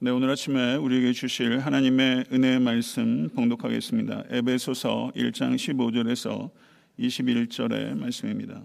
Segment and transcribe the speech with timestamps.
[0.00, 4.26] 네, 오늘 아침에 우리에게 주실 하나님의 은혜의 말씀 봉독하겠습니다.
[4.30, 6.52] 에베소서 1장 15절에서
[7.00, 8.62] 21절의 말씀입니다.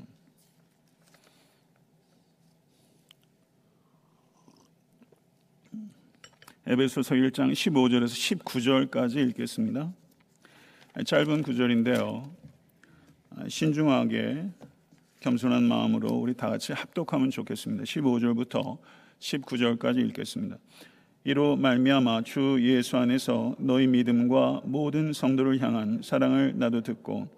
[6.68, 9.92] 에베소서 1장 15절에서 19절까지 읽겠습니다.
[11.04, 12.32] 짧은 구절인데요.
[13.48, 14.50] 신중하게
[15.22, 17.86] 겸손한 마음으로 우리 다 같이 합독하면 좋겠습니다.
[17.86, 18.78] 15절부터
[19.18, 20.60] 19절까지 읽겠습니다.
[21.26, 27.30] 이로 말미암아 주 예수 안에서 너희 믿음과 모든 성도를 향한 사랑을 나도 듣고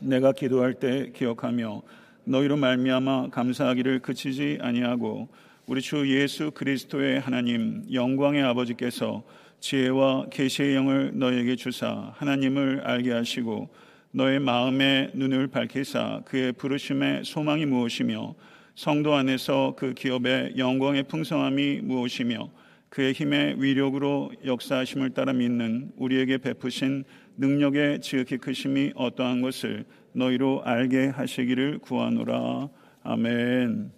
[0.00, 1.80] 내가 기도할 때 기억하며
[2.24, 5.28] 너희로 말미암아 감사하기를 그치지 아니하고
[5.66, 9.22] 우리 주 예수 그리스도의 하나님 영광의 아버지께서
[9.60, 13.70] 지혜와 계시의 영을 너에게 주사 하나님을 알게 하시고
[14.10, 18.34] 너의 마음의 눈을 밝히사 그의 부르심의 소망이 무엇이며
[18.74, 22.50] 성도 안에서 그 기업의 영광의 풍성함이 무엇이며
[22.96, 27.04] 그의 힘의 위력으로 역사하심을 따라 믿는 우리에게 베푸신
[27.36, 32.70] 능력의 지극히 크심이 어떠한 것을 너희로 알게 하시기를 구하노라.
[33.02, 33.92] 아멘.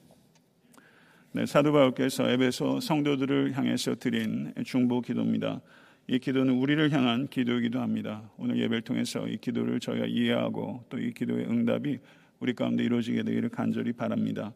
[1.31, 5.61] 네, 사도 바울께서 에베소 성도들을 향해서 드린 중보 기도입니다.
[6.09, 8.29] 이 기도는 우리를 향한 기도이기도 합니다.
[8.37, 12.01] 오늘 예배를 통해서 이 기도를 저희가 이해하고 또 이 기도의 응답이
[12.41, 14.53] 우리 가운데 이루어지게 되기를 간절히 바랍니다.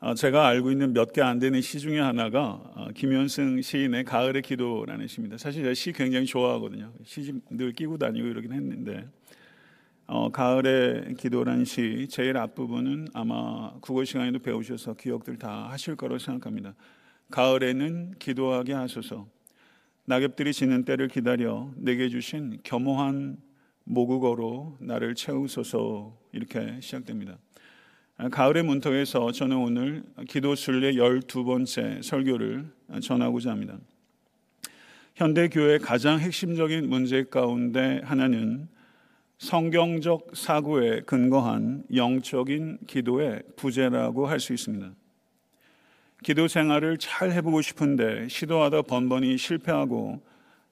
[0.00, 4.42] 아, 제가 알고 있는 몇 개 안 되는 시 중에 하나가 아, 김현승 시인의 가을의
[4.42, 5.36] 기도라는 시입니다.
[5.38, 6.92] 사실 제가 시 굉장히 좋아하거든요.
[7.04, 9.08] 시집 늘 끼고 다니고 이러긴 했는데
[10.06, 16.74] 어, 가을의 기도라는 시 제일 앞부분은 아마 국어 시간에도 배우셔서 기억들 다 하실 거라고 생각합니다.
[17.30, 19.26] 가을에는 기도하게 하소서
[20.06, 23.36] 낙엽들이 지는 때를 기다려 내게 주신 겸허한
[23.84, 27.38] 모국어로 나를 채우소서 이렇게 시작됩니다.
[28.18, 32.68] 가을의 문턱에서 저는 오늘 기도 순례 12번째 설교를
[33.00, 33.78] 전하고자 합니다.
[35.14, 38.68] 현대 교회의 가장 핵심적인 문제 가운데 하나는
[39.38, 44.92] 성경적 사고에 근거한 영적인 기도의 부재라고 할 수 있습니다.
[46.24, 50.20] 기도 생활을 잘 해보고 싶은데 시도하다 번번이 실패하고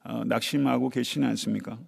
[0.03, 1.79] 어, 낙심하고 계시는 않습니까?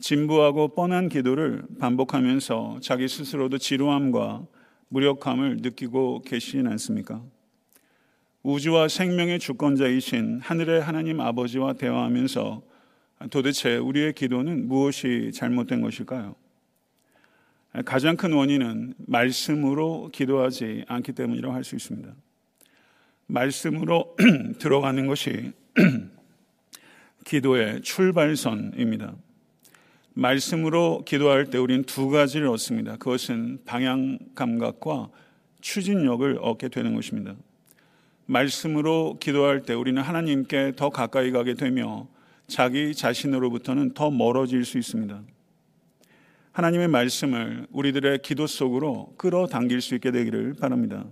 [0.00, 4.44] 진부하고 뻔한 기도를 반복하면서 자기 스스로도 지루함과
[4.88, 7.22] 무력함을 느끼고 계시진 않습니까?
[8.42, 12.62] 우주와 생명의 주권자이신 하늘의 하나님 아버지와 대화하면서
[13.30, 16.36] 도대체 우리의 기도는 무엇이 잘못된 것일까요?
[17.84, 22.14] 가장 큰 원인은 말씀으로 기도하지 않기 때문이라고 할 수 있습니다.
[23.26, 24.16] 말씀으로
[24.58, 25.52] 들어가는 것이
[27.24, 29.16] 기도의 출발선입니다.
[30.16, 32.96] 말씀으로 기도할 때 우리는 두 가지를 얻습니다.
[32.96, 35.10] 그것은 방향 감각과
[35.60, 37.34] 추진력을 얻게 되는 것입니다.
[38.24, 42.08] 말씀으로 기도할 때 우리는 하나님께 더 가까이 가게 되며
[42.46, 45.20] 자기 자신으로부터는 더 멀어질 수 있습니다.
[46.52, 51.04] 하나님의 말씀을 우리들의 기도 속으로 끌어당길 수 있게 되기를 바랍니다.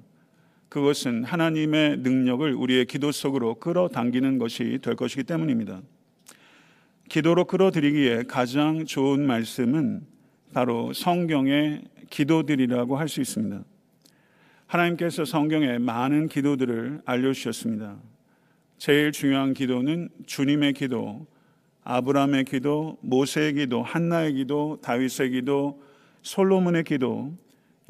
[0.71, 5.83] 그것은 하나님의 능력을 우리의 기도 속으로 끌어당기는 것이 될 것이기 때문입니다.
[7.09, 10.07] 기도로 끌어들이기에 가장 좋은 말씀은
[10.53, 13.65] 바로 성경의 기도들이라고 할 수 있습니다.
[14.67, 17.97] 하나님께서 성경에 많은 기도들을 알려주셨습니다.
[18.79, 21.27] 제일 중요한 기도는 주님의 기도,
[21.85, 25.83] 아브라함의 기도, 모세의 기도, 한나의 기도, 다윗의 기도,
[26.23, 27.33] 솔로몬의 기도,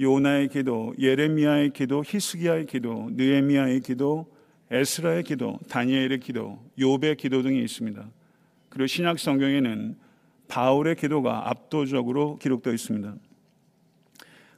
[0.00, 4.26] 요나의 기도, 예레미야의 기도, 히스기야의 기도, 느헤미야의 기도,
[4.70, 8.04] 에스라의 기도, 다니엘의 기도, 욥의 기도 등이 있습니다.
[8.74, 9.96] 그리고 신약 성경에는
[10.48, 13.14] 바울의 기도가 압도적으로 기록되어 있습니다.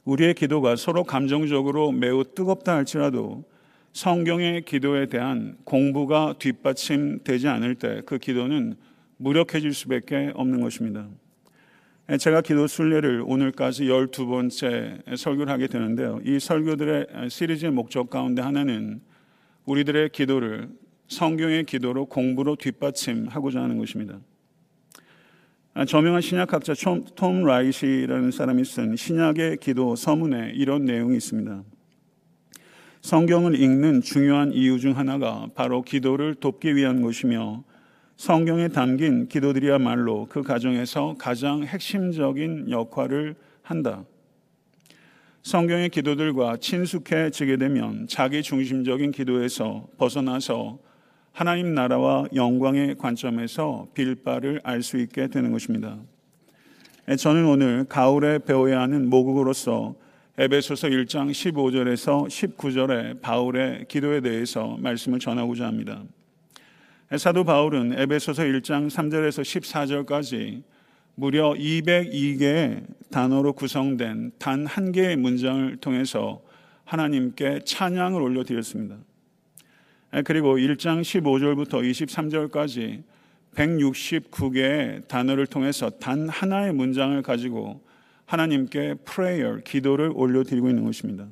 [0.05, 3.43] 우리의 기도가 서로 감정적으로 매우 뜨겁다 할지라도
[3.93, 8.75] 성경의 기도에 대한 공부가 뒷받침되지 않을 때 그 기도는
[9.17, 11.07] 무력해질 수밖에 없는 것입니다.
[12.19, 16.19] 제가 기도 순례를 오늘까지 12번째 설교를 하게 되는데요.
[16.23, 19.01] 이 설교들의 시리즈의 목적 가운데 하나는
[19.65, 20.69] 우리들의 기도를
[21.07, 24.19] 성경의 기도로 공부로 뒷받침하고자 하는 것입니다.
[25.73, 26.73] 아, 저명한 신약학자
[27.15, 31.63] 톰 라이시라는 사람이 쓴 신약의 기도 서문에 이런 내용이 있습니다.
[33.01, 37.63] 성경을 읽는 중요한 이유 중 하나가 바로 기도를 돕기 위한 것이며
[38.15, 44.03] 성경에 담긴 기도들이야말로 그 가정에서 가장 핵심적인 역할을 한다.
[45.43, 50.79] 성경의 기도들과 친숙해지게 되면 자기 중심적인 기도에서 벗어나서
[51.37, 55.99] 하나님 나라와 영광의 관점에서 빌바를 알 수 있게 되는 것입니다.
[57.15, 59.93] 저는 오늘 가을에 배워야 하는 모국으로서
[60.39, 66.01] 에베소서 1장 15절에서 19절의 바울의 기도에 대해서 말씀을 전하고자 합니다.
[67.15, 69.43] 사도 바울은 에베소서 1장 3절에서
[70.07, 70.63] 14절까지
[71.13, 76.41] 무려 202개의 단어로 구성된 단 한 개의 문장을 통해서
[76.85, 78.97] 하나님께 찬양을 올려드렸습니다.
[80.25, 81.83] 그리고 1장 15절부터
[82.49, 83.03] 23절까지
[83.55, 87.81] 169개의 단어를 통해서 단 하나의 문장을 가지고
[88.25, 91.27] 하나님께 prayer, 기도를 올려드리고 있는 것입니다.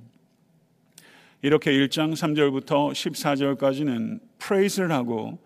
[1.41, 5.39] 이렇게 1장 3절부터 14절까지는 praise를 하고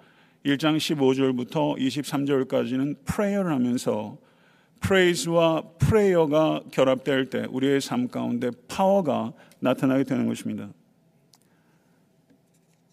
[0.46, 4.18] 1장 15절부터 23절까지는 prayer를 하면서
[4.82, 10.70] praise와 prayer가 결합될 때 우리의 삶 가운데 파워가 나타나게 되는 것입니다.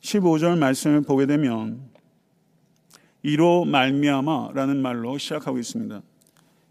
[0.06, 1.81] 15절 말씀을 보게 되면
[3.23, 6.00] 이로 말미암아라는 말로 시작하고 있습니다.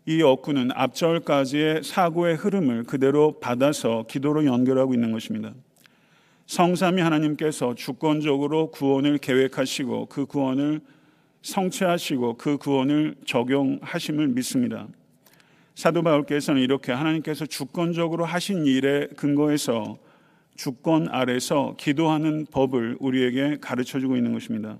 [0.05, 5.53] 이 어구는 앞절까지의 사고의 흐름을 그대로 받아서 기도로 연결하고 있는 것입니다.
[6.45, 10.79] 성삼위 하나님께서 주권적으로 구원을 계획하시고 그 구원을
[11.41, 14.87] 성취하시고 그 구원을 적용하심을 믿습니다.
[15.73, 19.97] 사도 바울께서는 이렇게 하나님께서 주권적으로 하신 일에 근거해서
[20.55, 24.77] 주권 아래서 기도하는 법을 우리에게 가르쳐 주고 있는 것입니다.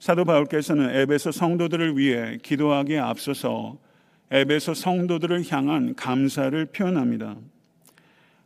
[0.00, 3.78] 사도 바울께서는 에베소 성도들을 위해 기도하기에 앞서서
[4.30, 7.36] 에베소 성도들을 향한 감사를 표현합니다.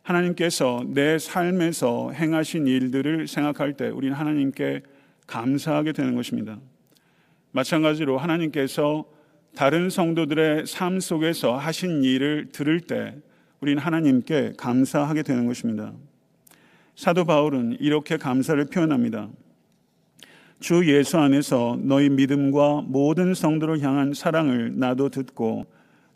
[0.03, 4.81] 하나님께서 내 삶에서 행하신 일들을 생각할 때 우리는 하나님께
[5.27, 6.59] 감사하게 되는 것입니다.
[7.51, 9.05] 마찬가지로 하나님께서
[9.55, 13.15] 다른 성도들의 삶 속에서 하신 일을 들을 때
[13.59, 15.93] 우리는 하나님께 감사하게 되는 것입니다.
[16.99, 19.29] 사도 바울은 이렇게 감사를 표현합니다.
[20.59, 25.65] 주 예수 안에서 너희 믿음과 모든 성도를 향한 사랑을 나도 듣고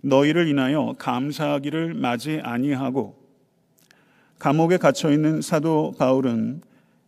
[0.01, 3.17] 너희를 인하여 감사하기를 맞이 아니하고
[4.39, 6.63] 감옥에 갇혀 있는 사도 바울은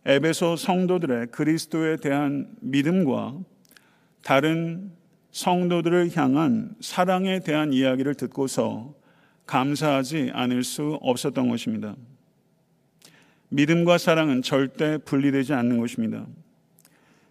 [0.06, 3.36] 에베소 성도들의 그리스도에 대한 믿음과
[4.22, 4.90] 다른
[5.32, 8.94] 성도들을 향한 사랑에 대한 이야기를 듣고서
[9.44, 11.94] 감사하지 않을 수 없었던 것입니다.
[13.48, 16.26] 믿음과 사랑은 절대 분리되지 않는 것입니다.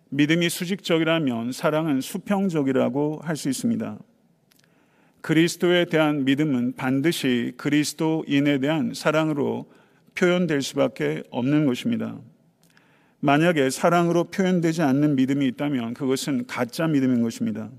[0.09, 3.97] 믿음이 수직적이라면 사랑은 수평적이라고 할 수 있습니다.
[5.21, 9.65] 그리스도에 대한 믿음은 반드시 그리스도인에 대한 사랑으로
[10.13, 12.17] 표현될 수밖에 없는 것입니다.
[13.21, 17.71] 만약에 사랑으로 표현되지 않는 믿음이 있다면 그것은 가짜 믿음인 것입니다.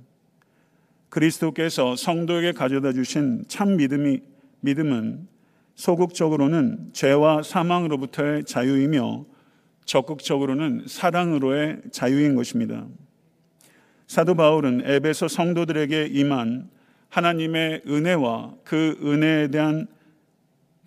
[1.09, 4.21] 그리스도께서 성도에게 가져다 주신 참 믿음이
[4.61, 5.29] 믿음은
[5.77, 9.27] 소극적으로는 죄와 사망으로부터의 자유이며
[9.85, 12.87] 적극적으로는 사랑으로의 자유인 것입니다.
[14.07, 16.71] 사도 바울은 에베소 성도들에게 임한
[17.09, 19.87] 하나님의 은혜와 그 은혜에 대한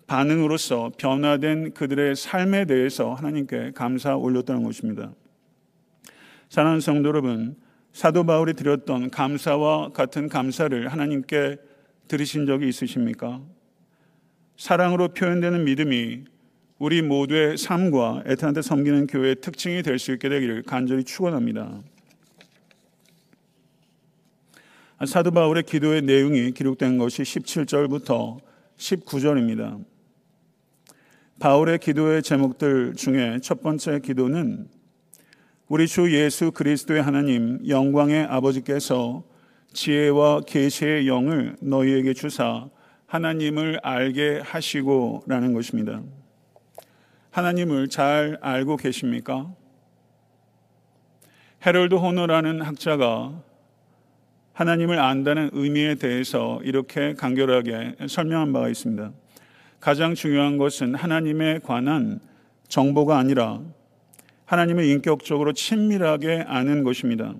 [0.06, 5.12] 반응으로서 변화된 그들의 삶에 대해서 하나님께 감사 올렸다는 것입니다.
[6.48, 7.56] 사랑하는 성도 여러분,
[7.92, 11.58] 사도 바울이 드렸던 감사와 같은 감사를 하나님께
[12.08, 13.40] 들으신 적이 있으십니까?
[14.60, 16.24] 사랑으로 표현되는 믿음이
[16.78, 21.80] 우리 모두의 삶과 애타한테 섬기는 교회의 특징이 될 수 있게 되기를 간절히 축원합니다.
[25.06, 28.38] 사도 바울의 기도의 내용이 기록된 것이 17절부터
[28.76, 29.82] 19절입니다.
[31.38, 34.68] 바울의 기도의 제목들 중에 첫 번째 기도는
[35.68, 39.24] 우리 주 예수 그리스도의 하나님 영광의 아버지께서
[39.72, 42.68] 지혜와 계시의 영을 너희에게 주사
[43.10, 46.00] 하나님을 알게 하시고라는 것입니다.
[47.32, 49.52] 하나님을 잘 알고 계십니까?
[51.66, 53.32] 헤럴드 호너라는 학자가
[54.52, 59.10] 하나님을 안다는 의미에 대해서 이렇게 간결하게 설명한 바가 있습니다.
[59.80, 62.20] 가장 중요한 것은 하나님에 관한
[62.68, 63.60] 정보가 아니라
[64.44, 67.34] 하나님을 인격적으로 친밀하게 아는 것입니다.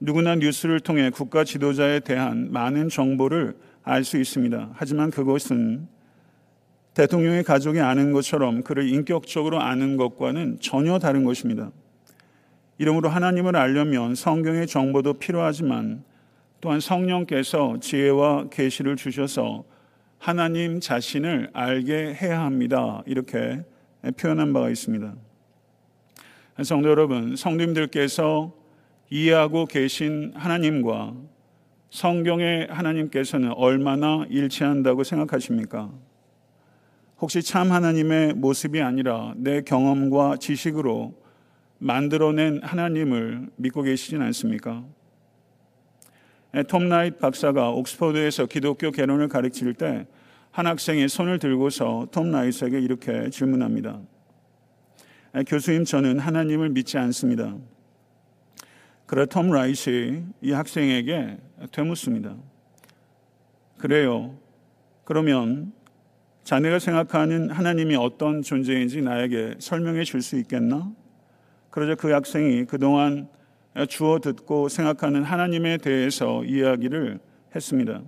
[0.00, 4.70] 누구나 뉴스를 통해 국가 지도자에 대한 많은 정보를 알 수 있습니다.
[4.74, 5.86] 하지만 그것은
[6.94, 11.70] 대통령의 가족이 아는 것처럼 그를 인격적으로 아는 것과는 전혀 다른 것입니다.
[12.78, 16.02] 이러므로 하나님을 알려면 성경의 정보도 필요하지만
[16.60, 19.64] 또한 성령께서 지혜와 계시를 주셔서
[20.18, 23.02] 하나님 자신을 알게 해야 합니다.
[23.06, 23.62] 이렇게
[24.16, 25.14] 표현한 바가 있습니다.
[26.62, 28.54] 성도 여러분, 성도님들께서
[29.10, 31.14] 이해하고 계신 하나님과
[31.94, 35.92] 성경의 하나님께서는 얼마나 일치한다고 생각하십니까?
[37.20, 41.14] 혹시 참 하나님의 모습이 아니라 내 경험과 지식으로
[41.78, 44.82] 만들어낸 하나님을 믿고 계시진 않습니까?
[46.66, 50.06] 톰 나이트 박사가 옥스퍼드에서 기독교 개론을 가르칠 때
[50.50, 54.00] 한 학생이 손을 들고서 톰 나이트에게 이렇게 질문합니다.
[55.48, 57.56] 교수님, 저는 하나님을 믿지 않습니다.
[59.06, 61.38] 그래 톰 라이시 이 학생에게
[61.70, 62.36] 되묻습니다.
[63.78, 64.36] 그래요.
[65.04, 65.72] 그러면
[66.44, 70.92] 자네가 생각하는 하나님이 어떤 존재인지 나에게 설명해 줄 수 있겠나?
[71.70, 73.28] 그러자 그 학생이 그동안
[73.88, 77.18] 주어 듣고 생각하는 하나님에 대해서 이야기를
[77.54, 78.02] 했습니다.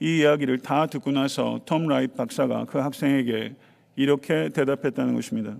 [0.00, 3.56] 이 이야기를 다 듣고 나서 톰 라이트 박사가 그 학생에게
[3.96, 5.56] 이렇게 대답했다는 것입니다.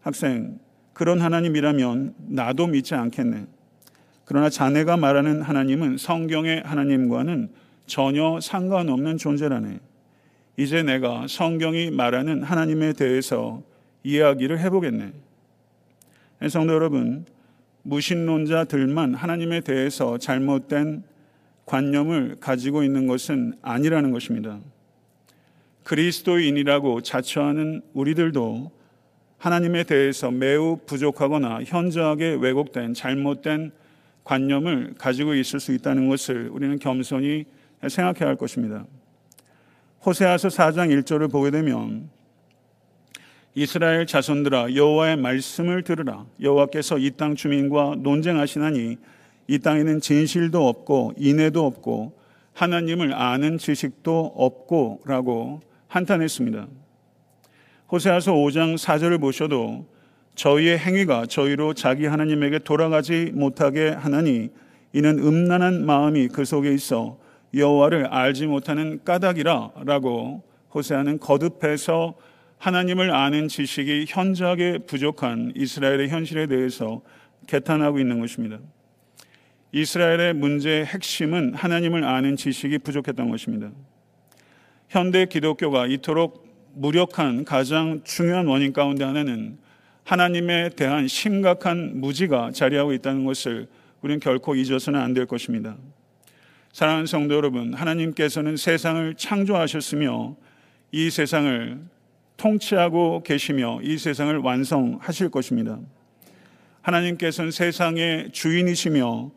[0.00, 0.58] 학생,
[0.94, 3.46] 그런 하나님이라면 나도 믿지 않겠네.
[4.28, 7.48] 그러나 자네가 말하는 하나님은 성경의 하나님과는
[7.86, 9.80] 전혀 상관없는 존재라네.
[10.58, 13.62] 이제 내가 성경이 말하는 하나님에 대해서
[14.04, 15.12] 이야기를 해보겠네.
[16.50, 17.24] 성도 여러분,
[17.84, 21.04] 무신론자들만 하나님에 대해서 잘못된
[21.64, 24.60] 관념을 가지고 있는 것은 아니라는 것입니다.
[25.84, 28.70] 그리스도인이라고 자처하는 우리들도
[29.38, 33.72] 하나님에 대해서 매우 부족하거나 현저하게 왜곡된 잘못된
[34.28, 37.46] 관념을 가지고 있을 수 있다는 것을 우리는 겸손히
[37.80, 38.84] 생각해야 할 것입니다.
[40.04, 42.10] 호세아서 4장 1절을 보게 되면
[43.54, 48.98] 이스라엘 자손들아 여호와의 말씀을 들으라 여호와께서 이 땅 주민과 논쟁하시나니
[49.46, 52.12] 이 땅에는 진실도 없고 인애도 없고
[52.52, 56.66] 하나님을 아는 지식도 없고라고 한탄했습니다.
[57.90, 59.86] 호세아서 5장 4절을 보셔도
[60.38, 64.50] 저희의 행위가 저희로 자기 하나님에게 돌아가지 못하게 하나니
[64.92, 67.18] 이는 음란한 마음이 그 속에 있어
[67.54, 72.14] 여호와를 알지 못하는 까닭이라라고 호세아는 거듭해서
[72.56, 77.02] 하나님을 아는 지식이 현저하게 부족한 이스라엘의 현실에 대해서
[77.48, 78.58] 개탄하고 있는 것입니다.
[79.72, 83.72] 이스라엘의 문제의 핵심은 하나님을 아는 지식이 부족했던 것입니다.
[84.88, 89.58] 현대 기독교가 이토록 무력한 가장 중요한 원인 가운데 하나는
[90.08, 93.66] 하나님에 대한 심각한 무지가 자리하고 있다는 것을
[94.00, 95.76] 우리는 결코 잊어서는 안 될 것입니다.
[96.72, 100.34] 사랑하는 성도 여러분, 하나님께서는 세상을 창조하셨으며
[100.92, 101.78] 이 세상을
[102.38, 105.78] 통치하고 계시며 이 세상을 완성하실 것입니다.
[106.80, 109.30] 하나님께서는 세상의 주인이시며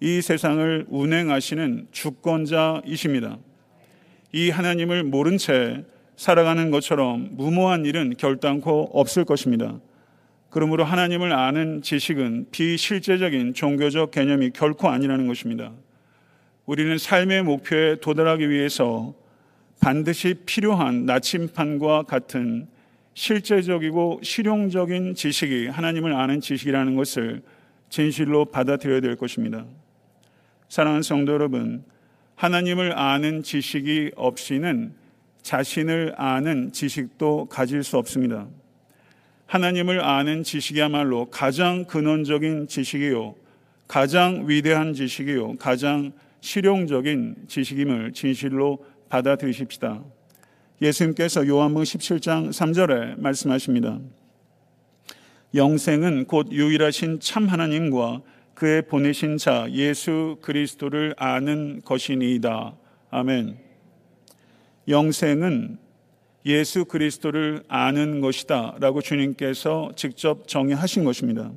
[0.00, 3.38] 이 세상을 운행하시는 주권자이십니다.
[4.32, 5.84] 이 하나님을 모른 채
[6.16, 9.78] 살아가는 것처럼 무모한 일은 결단코 없을 것입니다.
[10.56, 15.70] 그러므로 하나님을 아는 지식은 비실제적인 종교적 개념이 결코 아니라는 것입니다.
[16.64, 19.14] 우리는 삶의 목표에 도달하기 위해서
[19.82, 22.68] 반드시 필요한 나침판과 같은
[23.12, 27.42] 실제적이고 실용적인 지식이 하나님을 아는 지식이라는 것을
[27.90, 29.66] 진실로 받아들여야 될 것입니다.
[30.70, 31.84] 사랑하는 성도 여러분,
[32.34, 34.94] 하나님을 아는 지식이 없이는
[35.42, 38.46] 자신을 아는 지식도 가질 수 없습니다.
[39.46, 43.34] 하나님을 아는 지식이야말로 가장 근원적인 지식이요,
[43.86, 50.02] 가장 위대한 지식이요, 가장 실용적인 지식임을 진실로 받아들이십시다.
[50.82, 53.98] 예수님께서 요한복음 17장 3절에 말씀하십니다.
[55.54, 58.20] 영생은 곧 유일하신 참 하나님과
[58.54, 62.74] 그의 보내신 자 예수 그리스도를 아는 것이니이다.
[63.10, 63.58] 아멘.
[64.88, 65.78] 영생은
[66.46, 68.76] 예수 그리스도를 아는 것이다.
[68.78, 71.50] 라고 주님께서 직접 정의하신 것입니다.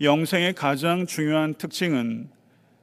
[0.00, 2.28] 영생의 가장 중요한 특징은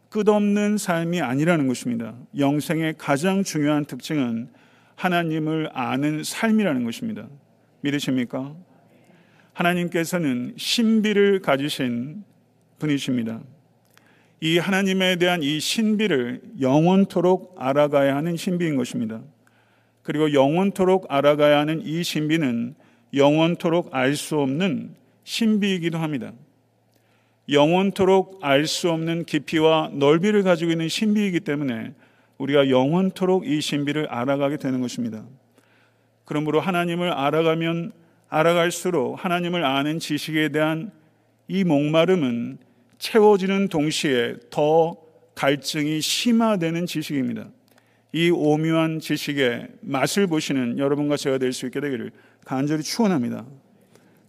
[0.09, 2.13] 끝없는 삶이 아니라는 것입니다.
[2.37, 4.49] 영생의 가장 중요한 특징은
[4.95, 7.27] 하나님을 아는 삶이라는 것입니다.
[7.81, 8.53] 믿으십니까?
[9.53, 12.23] 하나님께서는 신비를 가지신
[12.79, 13.39] 분이십니다.
[14.41, 19.21] 이 하나님에 대한 이 신비를 영원토록 알아가야 하는 신비인 것입니다.
[20.03, 22.75] 그리고 영원토록 알아가야 하는 이 신비는
[23.13, 26.33] 영원토록 알 수 없는 신비이기도 합니다.
[27.49, 31.93] 영원토록 알 수 없는 깊이와 넓이를 가지고 있는 신비이기 때문에
[32.37, 35.23] 우리가 영원토록 이 신비를 알아가게 되는 것입니다.
[36.25, 37.91] 그러므로 하나님을 알아가면
[38.29, 40.91] 알아갈수록 하나님을 아는 지식에 대한
[41.47, 42.57] 이 목마름은
[42.97, 44.97] 채워지는 동시에 더
[45.35, 47.47] 갈증이 심화되는 지식입니다.
[48.13, 52.11] 이 오묘한 지식의 맛을 보시는 여러분과 제가 될 수 있게 되기를
[52.45, 53.45] 간절히 축원합니다.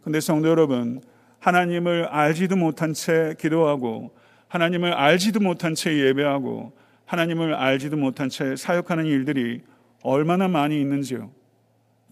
[0.02, 1.02] 근데 성도 여러분,
[1.38, 4.14] 하나님을 알지도 못한 채 기도하고
[4.48, 6.72] 하나님을 알지도 못한 채 예배하고
[7.04, 9.60] 하나님을 알지도 못한 채 사역하는 일들이
[10.02, 11.30] 얼마나 많이 있는지요.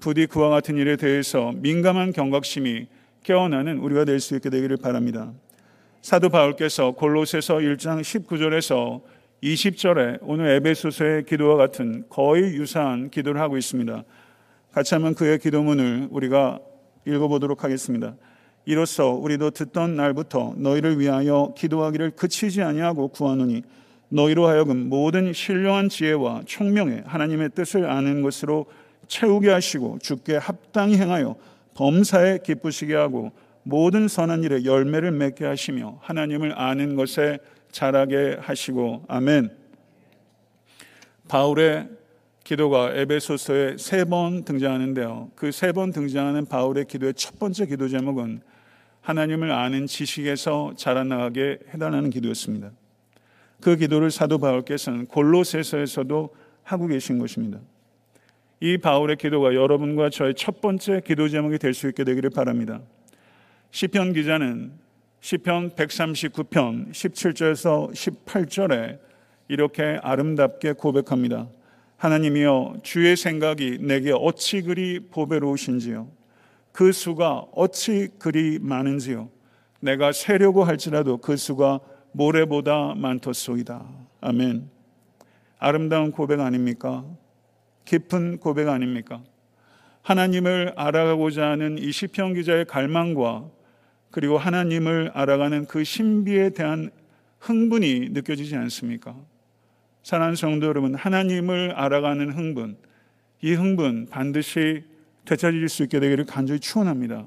[0.00, 2.86] 부디 그와 같은 일에 대해서 민감한 경각심이
[3.22, 5.32] 깨어나는 우리가 될 수 있게 되기를 바랍니다.
[6.02, 9.00] 사도 바울께서 골로새서 1장 19절에서
[9.42, 14.04] 20절에 오늘 에베소서의 기도와 같은 거의 유사한 기도를 하고 있습니다.
[14.70, 16.60] 같이 한번 그의 기도문을 우리가
[17.06, 18.14] 읽어보도록 하겠습니다.
[18.66, 23.62] 이로써 우리도 듣던 날부터 너희를 위하여 기도하기를 그치지 아니하고 구하노니
[24.10, 28.66] 너희로 하여금 모든 신령한 지혜와 총명에 하나님의 뜻을 아는 것으로
[29.08, 31.34] 채우게 하시고 주께 합당히 행하여
[31.74, 33.32] 범사에 기쁘시게 하고
[33.64, 37.40] 모든 선한 일에 열매를 맺게 하시며 하나님을 아는 것에
[37.72, 39.50] 자라게 하시고 아멘.
[41.28, 41.88] 바울의
[42.44, 45.30] 기도가 에베소서에 세 번 등장하는데요.
[45.34, 48.42] 그 세 번 등장하는 바울의 기도의 첫 번째 기도 제목은
[49.00, 52.70] 하나님을 아는 지식에서 자라나가게 해달라는 기도였습니다.
[53.60, 57.58] 그 기도를 사도 바울께서는 골로새서에서도 하고 계신 것입니다.
[58.60, 62.80] 이 바울의 기도가 여러분과 저의 첫 번째 기도 제목이 될 수 있게 되기를 바랍니다.
[63.70, 64.72] 시편 기자는
[65.22, 68.98] 시편 139편 17절에서 18절에
[69.46, 71.48] 이렇게 아름답게 고백합니다.
[71.96, 76.08] 하나님이여 주의 생각이 내게 어찌 그리 보배로우신지요
[76.72, 79.30] 그 수가 어찌 그리 많은지요
[79.78, 81.78] 내가 세려고 할지라도 그 수가
[82.10, 83.86] 모래보다 많토소이다.
[84.22, 84.68] 아멘.
[85.60, 87.04] 아름다운 고백 아닙니까?
[87.84, 89.22] 깊은 고백 아닙니까?
[90.02, 93.61] 하나님을 알아가고자 하는 이 시편 기자의 갈망과
[94.12, 96.90] 그리고 하나님을 알아가는 그 신비에 대한
[97.40, 99.16] 흥분이 느껴지지 않습니까?
[100.04, 102.76] 사랑하는 성도 여러분, 하나님을 알아가는 흥분,
[103.40, 104.84] 이 흥분 반드시
[105.24, 107.24] 되찾을 수 있게 되기를 간절히 축원합니다.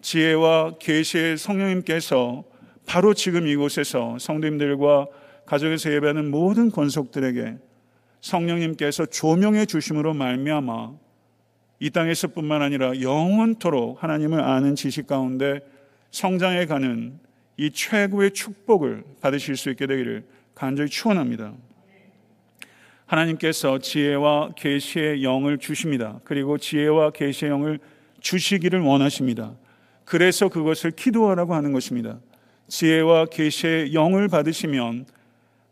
[0.00, 2.44] 지혜와 계시의 성령님께서
[2.86, 5.06] 바로 지금 이곳에서 성도님들과
[5.44, 7.58] 가족에서 예배하는 모든 권속들에게
[8.22, 10.94] 성령님께서 조명해 주심으로 말미암아
[11.80, 15.60] 이 땅에서뿐만 아니라 영원토록 하나님을 아는 지식 가운데
[16.16, 17.18] 성장해 가는
[17.58, 21.52] 이 최고의 축복을 받으실 수 있게 되기를 간절히 축원합니다.
[23.04, 26.18] 하나님께서 지혜와 계시의 영을 주십니다.
[26.24, 27.78] 그리고 지혜와 계시의 영을
[28.20, 29.52] 주시기를 원하십니다.
[30.06, 32.18] 그래서 그것을 기도하라고 하는 것입니다.
[32.68, 35.04] 지혜와 계시의 영을 받으시면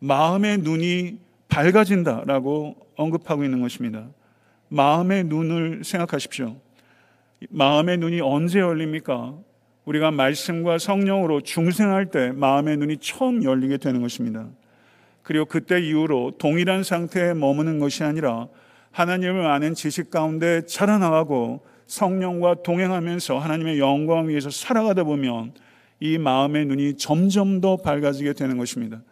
[0.00, 4.06] 마음의 눈이 밝아진다라고 언급하고 있는 것입니다.
[4.69, 6.60] 마음의 눈을 생각하십시오.
[7.49, 9.38] 마음의 눈이 언제 열립니까?
[9.84, 14.47] 우리가 말씀과 성령으로 중생할 때 마음의 눈이 처음 열리게 되는 것입니다.
[15.23, 18.49] 그리고 그때 이후로 동일한 상태에 머무는 것이 아니라
[18.92, 25.52] 하나님을 아는 지식 가운데 자라나가고 성령과 동행하면서 하나님의 영광 위에서 살아가다 보면
[26.00, 29.02] 이 마음의 눈이 점점 더 밝아지게 되는 것입니다.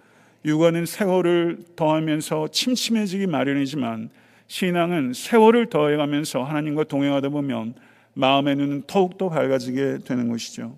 [0.44, 4.10] 육아는 세월을 더하면서 침침해지기 마련이지만
[4.46, 7.74] 신앙은 세월을 더해가면서 하나님과 동행하다 보면
[8.14, 10.76] 마음의 눈은 더욱더 밝아지게 되는 것이죠.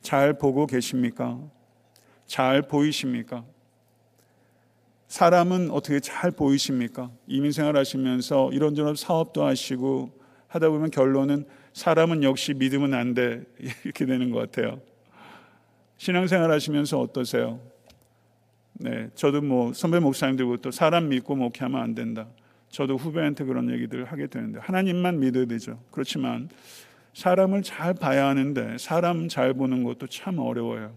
[0.00, 1.38] 잘 보고 계십니까?
[2.26, 3.44] 잘 보이십니까?
[5.08, 7.10] 사람은 어떻게 잘 보이십니까?
[7.26, 10.12] 이민 생활 하시면서 이런저런 사업도 하시고
[10.48, 13.44] 하다 보면 결론은 사람은 역시 믿으면 안 돼.
[13.84, 14.80] 이렇게 되는 것 같아요.
[15.96, 17.60] 신앙생활 하시면서 어떠세요?
[18.74, 22.28] 네, 저도 뭐 선배 목사님들부터 사람 믿고 목회하면 안 된다.
[22.70, 25.80] 저도 후배한테 그런 얘기들을 하게 되는데 하나님만 믿어야 되죠.
[25.90, 26.48] 그렇지만
[27.14, 30.94] 사람을 잘 봐야 하는데 사람 잘 보는 것도 참 어려워요.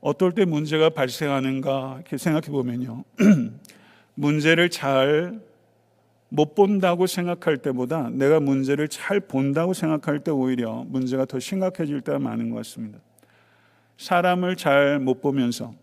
[0.00, 3.04] 어떨 때 문제가 발생하는가 이렇게 생각해 보면요.
[4.14, 5.50] 문제를 잘
[6.30, 12.18] 못 본다고 생각할 때보다 내가 문제를 잘 본다고 생각할 때 오히려 문제가 더 심각해질 때가
[12.18, 13.00] 많은 것 같습니다.
[13.98, 15.74] 사람을 잘 못 보면서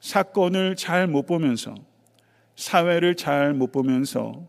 [0.00, 1.74] 사건을 잘 못 보면서
[2.58, 4.44] 사회를 잘 못 보면서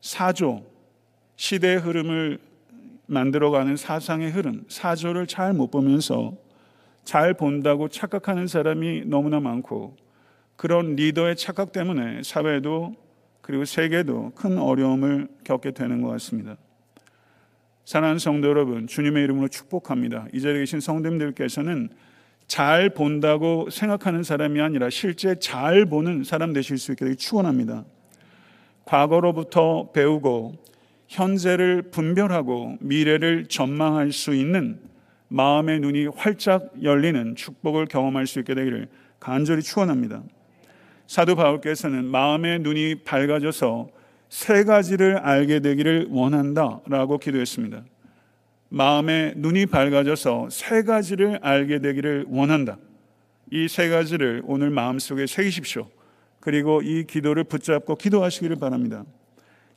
[0.00, 0.64] 사조
[1.36, 2.38] 시대의 흐름을
[3.06, 6.34] 만들어가는 사상의 흐름 사조를 잘 못 보면서
[7.04, 9.96] 잘 본다고 착각하는 사람이 너무나 많고
[10.56, 12.94] 그런 리더의 착각 때문에 사회도
[13.42, 16.56] 그리고 세계도 큰 어려움을 겪게 되는 것 같습니다.
[17.84, 20.26] 사랑하는 성도 여러분, 주님의 이름으로 축복합니다.
[20.32, 21.90] 이 자리에 계신 성도님들께서는
[22.46, 27.84] 잘 본다고 생각하는 사람이 아니라 실제 잘 보는 사람 되실 수 있게 축원합니다.
[28.84, 30.54] 과거로부터 배우고
[31.08, 34.80] 현재를 분별하고 미래를 전망할 수 있는
[35.28, 40.22] 마음의 눈이 활짝 열리는 축복을 경험할 수 있게 되기를 간절히 축원합니다.
[41.06, 43.88] 사도 바울께서는 마음의 눈이 밝아져서
[44.28, 47.84] 세 가지를 알게 되기를 원한다라고 기도했습니다.
[48.72, 52.78] 마음의 눈이 밝아져서 세 가지를 알게 되기를 원한다.
[53.50, 55.90] 이 세 가지를 오늘 마음속에 새기십시오.
[56.40, 59.04] 그리고 이 기도를 붙잡고 기도하시기를 바랍니다.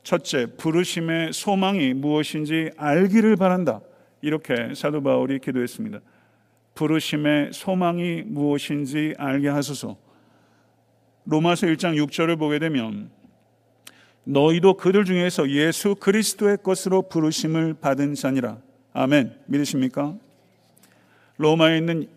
[0.02, 3.82] 첫째, 부르심의 소망이 무엇인지 알기를 바란다.
[4.22, 6.00] 이렇게 사도 바울이 기도했습니다.
[6.74, 9.98] 부르심의 소망이 무엇인지 알게 하소서.
[11.26, 13.10] 로마서 1장 6절을 보게 되면
[14.24, 18.64] 너희도 그들 중에서 예수 그리스도의 것으로 부르심을 받은 자니라.
[18.98, 19.30] 아멘.
[19.44, 20.16] 믿으십니까?
[21.36, 22.08] 로마에 있는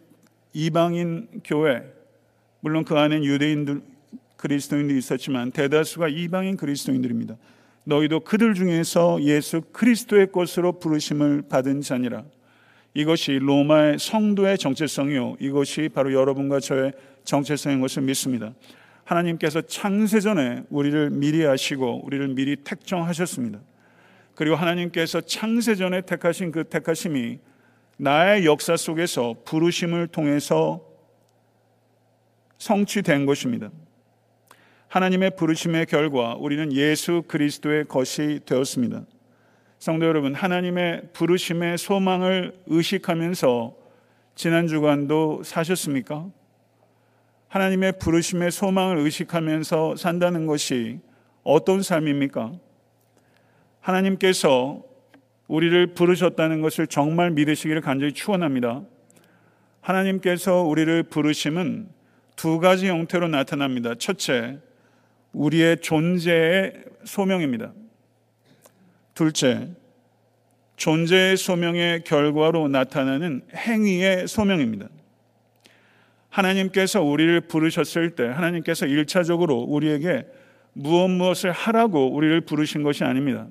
[0.54, 1.84] 이방인 교회,
[2.62, 3.82] 물론 그 안엔 유대인들,
[4.38, 7.36] 그리스도인들이 있었지만 대다수가 이방인 그리스도인들입니다.
[7.84, 12.24] 너희도 그들 중에서 예수 그리스도의 것으로 부르심을 받은 자니라.
[12.94, 15.36] 이것이 로마의 성도의 정체성이요.
[15.42, 16.94] 이것이 바로 여러분과 저의
[17.26, 18.54] 정체성인 것을 믿습니다.
[19.04, 23.60] 하나님께서 창세전에 우리를 미리 하시고 우리를 미리 택정하셨습니다.
[24.40, 27.40] 그리고 하나님께서 창세전에 택하신 그 택하심이
[27.98, 30.82] 나의 역사 속에서 부르심을 통해서
[32.58, 33.70] 성취된 것입니다.
[34.88, 39.04] 하나님의 부르심의 결과 우리는 예수 그리스도의 것이 되었습니다.
[39.78, 43.76] 성도 여러분, 하나님의 부르심의 소망을 의식하면서
[44.36, 46.30] 지난 주간도 사셨습니까?
[47.50, 51.02] 하나님의 부르심의 소망을 의식하면서 산다는 것이
[51.44, 52.54] 어떤 삶입니까?
[53.82, 54.84] 하나님께서
[55.48, 58.84] 우리를 부르셨다는 것을 정말 믿으시기를 간절히 축원합니다.
[59.82, 61.90] 하나님께서 우리를 부르심은
[62.36, 63.96] 두 가지 형태로 나타납니다.
[63.96, 64.60] 첫째,
[65.34, 67.74] 우리의 존재의 소명입니다.
[69.14, 69.70] 둘째,
[70.78, 74.88] 존재의 소명의 결과로 나타나는 행위의 소명입니다.
[76.30, 80.26] 하나님께서 우리를 부르셨을 때 하나님께서 일차적으로 우리에게
[80.74, 83.48] 무엇 무엇을 하라고 우리를 부르신 것이 아닙니다.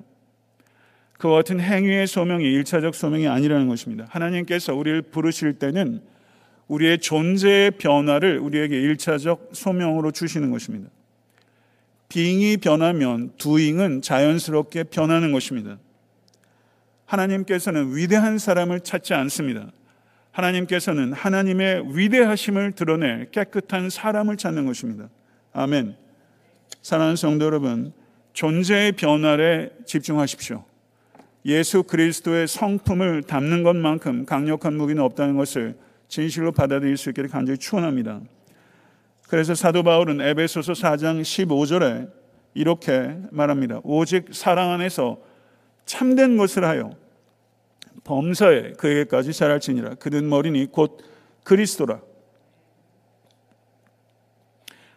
[1.19, 4.07] 그와 같은 행위의 소명이 일차적 소명이 아니라는 것입니다.
[4.09, 6.01] 하나님께서 우리를 부르실 때는
[6.69, 10.91] 우리의 존재의 변화를 우리에게 일차적 소명으로 주시는 것입니다.
[12.09, 15.79] 빙이 변하면 두잉은 자연스럽게 변하는 것입니다.
[17.07, 19.71] 하나님께서는 위대한 사람을 찾지 않습니다.
[20.31, 25.09] 하나님께서는 하나님의 위대하심을 드러낼 깨끗한 사람을 찾는 것입니다.
[25.53, 25.97] 아멘.
[26.83, 27.93] 사랑하는 성도 여러분,
[28.35, 30.68] 존재의 변화에 집중하십시오.
[31.49, 38.21] 예수 그리스도의 성품을 담는 것만큼 강력한 무기는 없다는 것을 진실로 받아들일 수 있기를 간절히 축원합니다.
[39.29, 42.11] 그래서 사도 바울은 에베소서 4장 15절에
[42.53, 43.81] 이렇게 말합니다.
[43.83, 45.23] 오직 사랑 안에서
[45.87, 46.91] 참된 것을 하여
[48.05, 49.95] 범사에 그에게까지 자랄지니라.
[49.95, 51.03] 그는 머리니 곧
[51.45, 52.03] 그리스도라.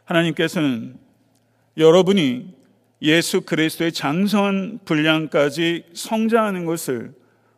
[0.04, 0.98] 하나님께서는
[1.78, 2.61] 여러분이
[3.02, 7.14] 예수 그리스도의 장성한 분량까지 성장하는 것을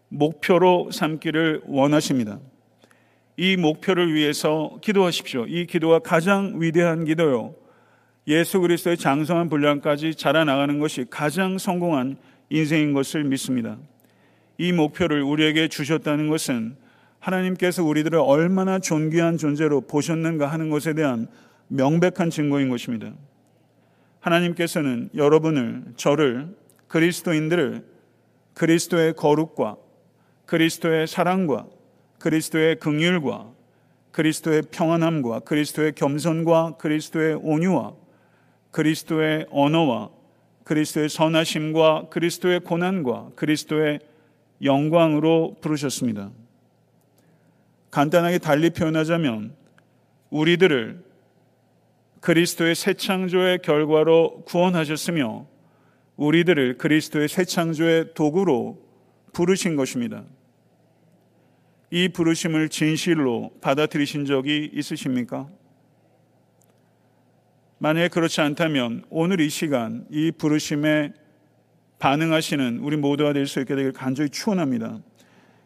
[0.08, 2.40] 목표로 삼기를 원하십니다.
[3.36, 5.46] 이 목표를 위해서 기도하십시오.
[5.48, 7.56] 이 기도가 가장 위대한 기도요.
[8.28, 12.16] 예수 그리스도의 장성한 분량까지 자라나가는 것이 가장 성공한
[12.50, 13.78] 인생인 것을 믿습니다.
[14.58, 16.78] 이 목표를 우리에게 주셨다는 것은
[17.20, 21.28] 하나님께서 우리들을 얼마나 존귀한 존재로 보셨는가 하는 것에 대한
[21.68, 23.12] 명백한 증거인 것입니다.
[24.24, 26.56] 하나님께서는 여러분을, 저를,
[26.88, 27.86] 그리스도인들을
[28.54, 29.78] 그리스도의 거룩과
[30.46, 31.68] 그리스도의 사랑과
[32.20, 33.52] 그리스도의 긍휼과
[34.12, 37.94] 그리스도의 평안함과 그리스도의 겸손과 그리스도의 온유와
[38.72, 40.10] 그리스도의 언어와
[40.64, 44.00] 그리스도의 선하심과 그리스도의 고난과 그리스도의
[44.62, 46.32] 영광으로 부르셨습니다.
[47.92, 49.56] 간단하게 달리 표현하자면
[50.30, 51.13] 우리들을
[52.24, 55.46] 그리스도의 새 창조의 결과로 구원하셨으며
[56.16, 58.82] 우리들을 그리스도의 새 창조의 도구로
[59.34, 60.24] 부르신 것입니다.
[61.92, 65.50] 이 부르심을 진실로 받아들이신 적이 있으십니까?
[67.80, 71.12] 만약에 그렇지 않다면 오늘 이 시간 이 부르심에
[72.00, 75.00] 반응하시는 우리 모두가 될 수 있게 되길 간절히 축원합니다.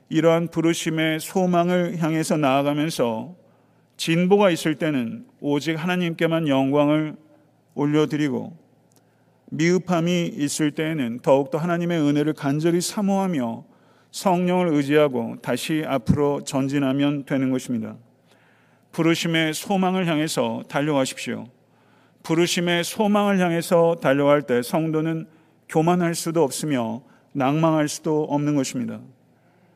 [0.10, 3.36] 이러한 부르심의 소망을 향해서 나아가면서
[3.98, 7.16] 진보가 있을 때는 오직 하나님께만 영광을
[7.74, 8.56] 올려드리고
[9.50, 13.66] 미흡함이 있을 때에는 더욱더 하나님의 은혜를 간절히 사모하며
[14.12, 17.96] 성령을 의지하고 다시 앞으로 전진하면 되는 것입니다.
[18.92, 21.48] 부르심의 소망을 향해서 달려가십시오.
[22.24, 25.28] 부르심의 소망을 향해서 달려갈 때 성도는
[25.70, 29.00] 교만할 수도 없으며 낭망할 수도 없는 것입니다.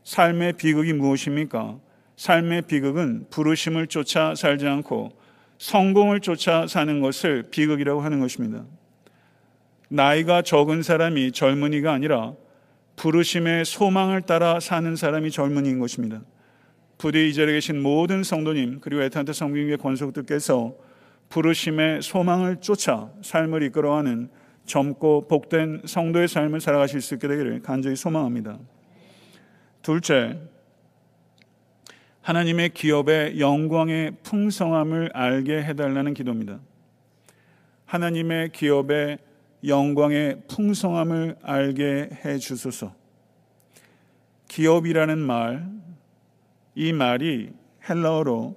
[0.04, 1.78] 삶의 비극이 무엇입니까?
[2.22, 5.12] 삶의 비극은 부르심을 쫓아 살지 않고
[5.58, 8.64] 성공을 쫓아 사는 것을 비극이라고 하는 것입니다.
[9.90, 12.34] 나이가 적은 사람이 젊은이가 아니라
[12.96, 16.22] 부르심의 소망을 따라 사는 사람이 젊은이인 것입니다.
[17.00, 20.76] 부디 이 자리에 계신 모든 성도님 그리고 에탄트 성경의 권속들께서
[21.30, 24.30] 부르심의 소망을 쫓아 삶을 이끌어가는
[24.68, 28.60] 젊고 복된 성도의 삶을 살아가실 수 있게 되기를 간절히 소망합니다.
[29.82, 30.38] 둘째,
[32.22, 36.60] 하나님의 기업의 영광의 풍성함을 알게 해달라는 기도입니다.
[37.86, 39.18] 하나님의 기업의
[39.66, 42.94] 영광의 풍성함을 알게 해 주소서.
[44.48, 45.68] 기업이라는 말,
[46.76, 47.52] 이 말이
[47.90, 48.56] 헬라어로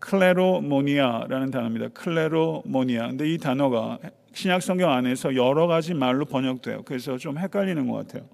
[0.00, 1.88] 클레로모니아라는 단어입니다.
[1.88, 3.08] 클레로모니아.
[3.08, 3.98] 근데 이 단어가
[4.32, 6.82] 신약 성경 안에서 여러 가지 말로 번역돼요.
[6.82, 8.28] 그래서 좀 헷갈리는 것 같아요.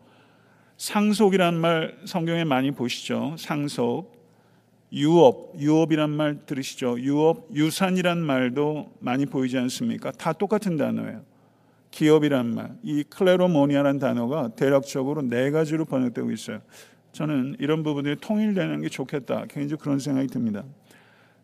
[0.79, 3.35] 상속이란 말 성경에 많이 보시죠.
[3.39, 4.16] 상속.
[4.97, 6.99] 유업, 유업이란 말 들으시죠.
[7.01, 10.11] 유업, 유산이란 말도 많이 보이지 않습니까?
[10.11, 11.21] 다 똑같은 단어예요.
[11.91, 16.61] 기업이란 말, 이 클레로모니아라는 단어가 대략적으로 네 가지로 번역되고 있어요.
[17.13, 19.47] 저는 이런 부분들이 통일되는 게 좋겠다.
[19.47, 20.65] 개인적으로 그런 생각이 듭니다.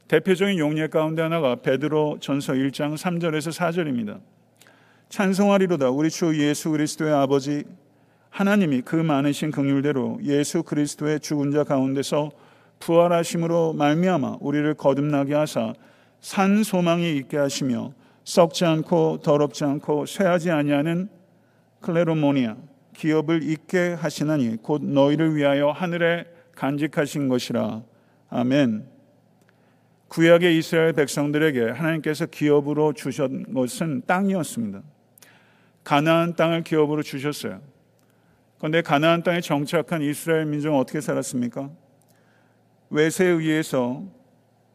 [0.08, 4.20] 대표적인 용례 가운데 하나가 베드로 전서 1장 3절에서 4절입니다.
[5.10, 7.64] 찬송하리로다 우리 주 예수 그리스도의 아버지
[8.30, 12.30] 하나님이 그 많으신 긍휼대로 예수 그리스도의 죽은 자 가운데서
[12.82, 15.72] 부활하심으로 말미암아 우리를 거듭나게 하사
[16.20, 17.92] 산 소망이 있게 하시며
[18.24, 21.08] 썩지 않고 더럽지 않고 쇠하지 아니하는
[21.80, 22.56] 클레로모니아
[22.96, 27.82] 기업을 잊게 하시나니 곧 너희를 위하여 하늘에 간직하신 것이라.
[28.28, 28.84] 아멘.
[30.08, 34.82] 구약의 이스라엘 백성들에게 하나님께서 기업으로 주신 것은 땅이었습니다.
[35.84, 37.60] 가나안 땅을 기업으로 주셨어요.
[38.58, 41.70] 그런데 가나안 땅에 정착한 이스라엘 민족은 어떻게 살았습니까?
[42.92, 44.04] 외세에 의해서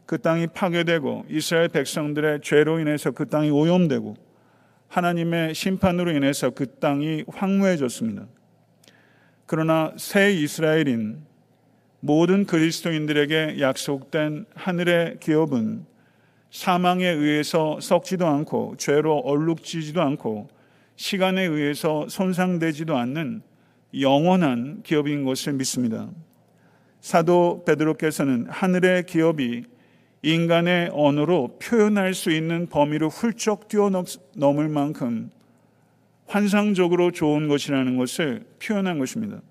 [0.08, 4.16] 그 땅이 파괴되고 이스라엘 백성들의 죄로 인해서 그 땅이 오염되고
[4.88, 8.26] 하나님의 심판으로 인해서 그 땅이 황무해졌습니다.
[9.46, 11.22] 그러나 새 이스라엘인
[12.00, 15.86] 모든 그리스도인들에게 약속된 하늘의 기업은
[16.50, 20.50] 사망에 의해서 썩지도 않고 죄로 얼룩지지도 않고
[20.96, 23.44] 시간에 의해서 손상되지도 않는
[24.00, 26.10] 영원한 기업인 것을 믿습니다.
[27.02, 29.66] 사도 베드로께서는 하늘의 기업이
[30.24, 35.30] 인간의 언어로 표현할 수 있는 범위를 훌쩍 뛰어넘을 만큼
[36.26, 39.42] 환상적으로 좋은 것이라는 것을 표현한 것입니다.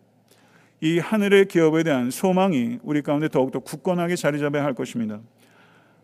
[0.80, 5.20] 이 하늘의 기업에 대한 소망이 우리 가운데 더욱더 굳건하게 자리 잡아야 할 것입니다.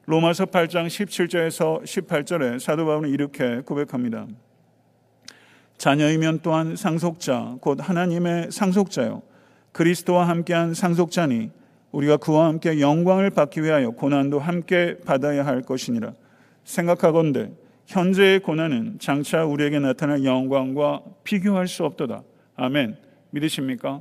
[0.06, 4.26] 로마서 8장 17절에서 18절에 사도 바울은 이렇게 고백합니다.
[5.76, 9.22] 자녀이면 또한 상속자, 곧 하나님의 상속자요.
[9.72, 11.50] 그리스도와 함께한 상속자니
[11.90, 16.14] 우리가 그와 함께 영광을 받기 위하여 고난도 함께 받아야 할 것이니라.
[16.64, 17.52] 생각하건대
[17.86, 22.22] 현재의 고난은 장차 우리에게 나타날 영광과 비교할 수 없도다.
[22.56, 22.96] 아멘.
[23.30, 24.00] 믿으십니까?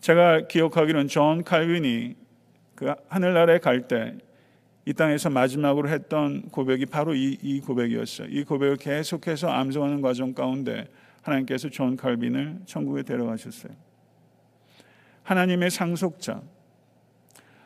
[0.00, 2.14] 제가 기억하기로는 존 칼빈이
[2.74, 4.28] 그 하늘나라에 갈 때
[4.88, 8.28] 이 땅에서 마지막으로 했던 고백이 바로 이, 이 고백이었어요.
[8.30, 10.88] 이 고백을 계속해서 암송하는 과정 가운데
[11.20, 13.70] 하나님께서 존 칼빈을 천국에 데려가셨어요.
[15.28, 16.40] 하나님의 상속자.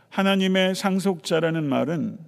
[0.09, 2.19] 하나님의 상속자라는 말은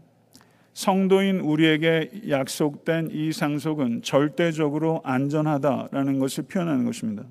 [0.74, 7.24] 성도인 우리에게 약속된 이 상속은 절대적으로 안전하다라는 것을 표현하는 것입니다.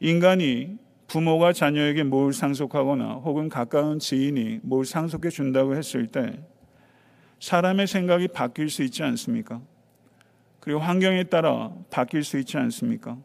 [0.00, 6.40] 인간이 부모가 자녀에게 뭘 상속하거나 혹은 가까운 지인이 뭘 상속해 준다고 했을 때
[7.38, 9.60] 사람의 생각이 바뀔 수 있지 않습니까?
[10.60, 13.18] 그리고 환경에 따라 바뀔 수 있지 않습니까?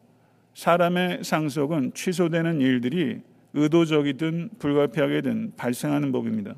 [0.54, 3.22] 사람의 상속은 취소되는 일들이
[3.54, 6.56] 의도적이든 불가피하게든 발생하는 법입니다.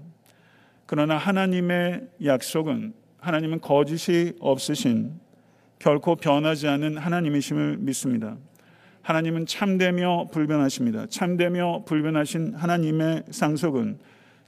[0.85, 5.19] 그러나 하나님의 약속은 하나님은 거짓이 없으신
[5.79, 8.37] 결코 변하지 않은 하나님이심을 믿습니다.
[9.01, 11.07] 하나님은 참되며 불변하십니다.
[11.07, 13.99] 참되며 불변하신 하나님의 상속은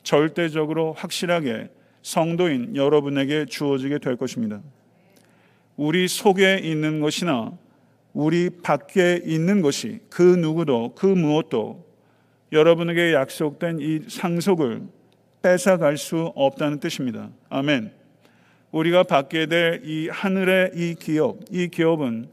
[0.04, 1.70] 절대적으로 확실하게
[2.02, 4.62] 성도인 여러분에게 주어지게 될 것입니다.
[5.76, 7.52] 우리 속에 있는 것이나
[8.18, 11.86] 우리 밖에 있는 것이 그 누구도 그 무엇도
[12.52, 14.82] 여러분에게 약속된 이 상속을
[15.44, 17.30] 뺏어갈 수 없다는 뜻입니다.
[17.50, 17.92] 아멘.
[18.72, 22.30] 우리가 받게 될 이 하늘의 이 기업, 이 기업은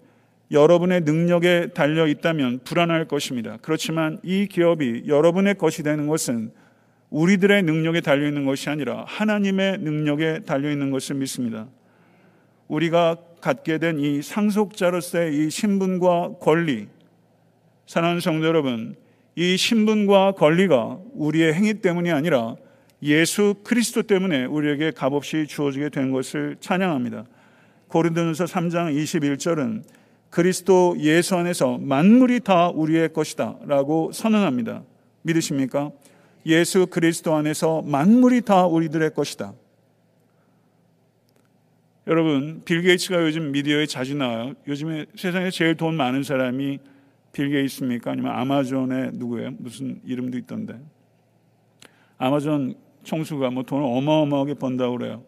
[0.51, 3.59] 여러분의 능력에 달려 있다면 불안할 것입니다.
[3.61, 6.51] 그렇지만 이 기업이 여러분의 것이 되는 것은
[7.11, 11.69] 우리들의 능력에 달려 있는 것이 아니라 하나님의 능력에 달려 있는 것을 믿습니다.
[12.69, 16.89] 우리가 갖게 된 이 상속자로서의 이 신분과 권리,
[17.87, 18.97] 사랑하는 성도 여러분,
[19.37, 22.57] 이 신분과 권리가 우리의 행위 때문이 아니라
[23.03, 27.27] 예수 그리스도 때문에 우리에게 값없이 주어지게 된 것을 찬양합니다.
[27.89, 29.83] 고린도전서 3장 21절은
[30.31, 34.85] 그리스도 예수 안에서 만물이 다 우리의 것이다 라고 선언합니다.
[35.21, 35.91] 믿으십니까?
[36.47, 39.53] 예수 그리스도 안에서 만물이 다 우리들의 것이다.
[42.07, 44.53] 여러분, 빌 게이츠가 요즘 미디어에 자주 나와요.
[44.69, 46.79] 요즘에 세상에 제일 돈 많은 사람이
[47.33, 48.11] 빌 게이츠입니까?
[48.11, 49.53] 아니면 아마존의 누구예요?
[49.59, 50.79] 무슨 이름도 있던데.
[52.19, 55.25] 아마존 총수가 뭐 돈을 어마어마하게 번다고 그래요.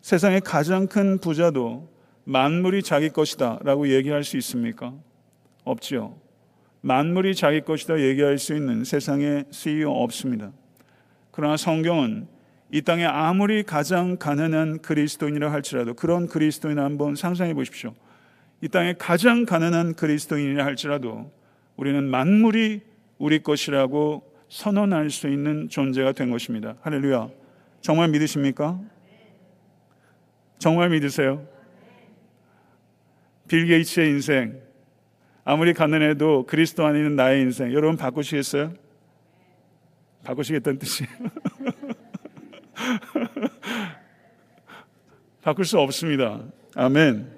[0.00, 1.88] 세상의 가장 큰 부자도
[2.24, 4.92] 만물이 자기 것이다 라고 얘기할 수 있습니까?
[5.62, 6.18] 없죠.
[6.80, 10.50] 만물이 자기 것이다 얘기할 수 있는 세상에 CEO 없습니다.
[11.30, 12.26] 그러나 성경은
[12.76, 17.94] 이 땅에 아무리 가장 가난한 그리스도인이라 할지라도 그런 그리스도인 한번 상상해 보십시오.
[18.60, 21.32] 이 땅에 가장 가난한 그리스도인이라 할지라도
[21.76, 22.82] 우리는 만물이
[23.16, 26.76] 우리 것이라고 선언할 수 있는 존재가 된 것입니다.
[26.82, 27.30] 할렐루야.
[27.80, 28.78] 정말 믿으십니까?
[30.58, 31.48] 정말 믿으세요?
[33.48, 34.60] 빌 게이츠의 인생,
[35.44, 38.74] 아무리 가난해도 그리스도 안에 있는 나의 인생, 여러분 바꾸시겠어요?
[40.24, 41.10] 바꾸시겠다는 뜻이에요.
[45.42, 46.42] 바꿀 수 없습니다.
[46.74, 47.34] 아멘.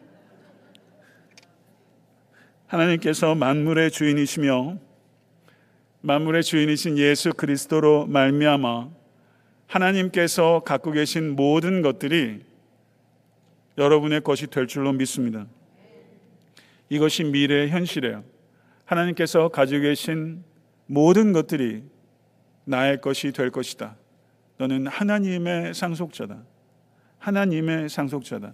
[2.66, 4.78] 하나님께서 만물의 주인이시며
[6.00, 8.88] 만물의 주인이신 예수 그리스도로 말미암아
[9.66, 12.40] 하나님께서 갖고 계신 모든 것들이
[13.76, 15.46] 여러분의 것이 될 줄로 믿습니다.
[16.88, 18.24] 이것이 미래의 현실이에요.
[18.84, 20.42] 하나님께서 가지고 계신
[20.86, 21.84] 모든 것들이
[22.64, 23.96] 나의 것이 될 것이다.
[24.58, 26.42] 너는 하나님의 상속자다.
[27.18, 28.52] 하나님의 상속자다.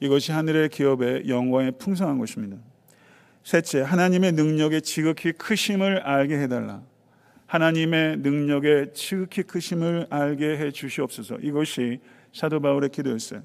[0.00, 2.56] 이것이 하늘의 기업의 영광에 풍성한 것입니다.
[3.42, 6.82] 셋째, 하나님의 능력의 지극히 크심을 알게 해달라.
[7.46, 11.38] 하나님의 능력의 지극히 크심을 알게 해 주시옵소서.
[11.42, 12.00] 이것이
[12.32, 13.42] 사도 바울의 기도였어요.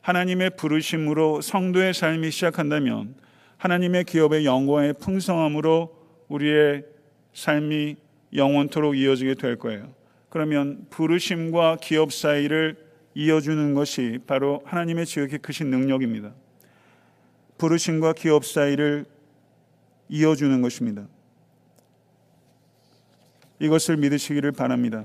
[0.00, 3.14] 하나님의 부르심으로 성도의 삶이 시작한다면
[3.58, 5.94] 하나님의 기업의 영광의 풍성함으로
[6.28, 6.84] 우리의
[7.32, 7.96] 삶이
[8.34, 10.03] 영원토록 이어지게 될 거예요.
[10.34, 12.76] 그러면 부르심과 기업 사이를
[13.14, 16.34] 이어주는 것이 바로 하나님의 지극히 크신 능력입니다.
[17.56, 19.04] 부르심과 기업 사이를
[20.08, 21.06] 이어주는 것입니다.
[23.60, 25.04] 이것을 믿으시기를 바랍니다.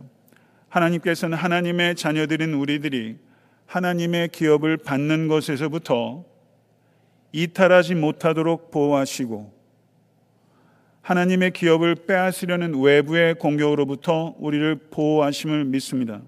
[0.67, 3.19] 하나님께서는 하나님의 자녀들인 우리들이
[3.67, 6.25] 하나님의 기업을 받는 것에서부터
[7.33, 9.58] 이탈하지 못하도록 보호하시고
[11.01, 16.21] 하나님의 기업을 빼앗으려는 외부의 공격으로부터 우리를 보호하심을 믿습니다.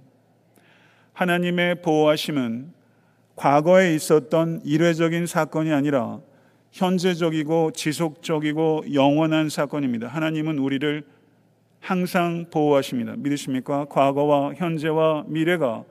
[1.13, 2.73] 하나님의 보호하심은
[3.35, 6.19] 과거에 있었던 일회적인 사건이 아니라
[6.71, 10.07] 현재적이고 지속적이고 영원한 사건입니다.
[10.07, 11.03] 하나님은 우리를
[11.79, 13.15] 항상 보호하십니다.
[13.17, 13.85] 믿으십니까?
[13.85, 15.83] 과거와 현재와 미래가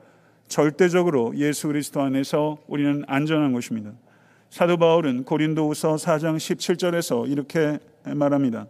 [0.47, 3.91] 절대적으로 예수 그리스도 안에서 우리는 안전한 것입니다.
[4.49, 8.67] 사도 바울은 고린도후서 4장 17절에서 이렇게 말합니다.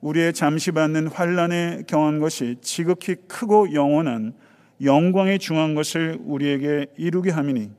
[0.00, 4.34] 우리의 잠시 받는 환란에 경한 것이 지극히 크고 영원한
[4.82, 7.70] 영광에 중한 것을 우리에게 이루게 함이니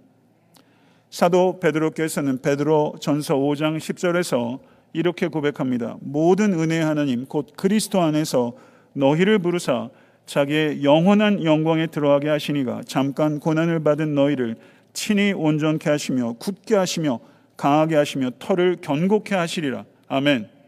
[1.09, 4.59] 사도 베드로께서는 베드로 전서 5장 10절에서
[4.93, 5.97] 이렇게 고백합니다.
[6.01, 8.53] 모든 은혜 하나님 곧 그리스도 안에서
[8.93, 9.89] 너희를 부르사
[10.25, 14.57] 자기의 영원한 영광에 들어가게 하시니가 잠깐 고난을 받은 너희를
[14.93, 17.19] 친히 온전케 하시며 굳게 하시며
[17.57, 19.85] 강하게 하시며 털을 견고케 하시리라.
[20.07, 20.58] 아멘.